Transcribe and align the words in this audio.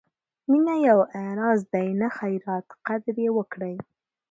مینه 0.49 0.75
یو 0.87 0.99
اعزاز 1.17 1.59
دی، 1.73 1.87
نه 2.01 2.07
خیرات؛ 2.17 2.67
قدر 2.85 3.13
یې 3.23 3.29
وکړئ! 3.37 3.75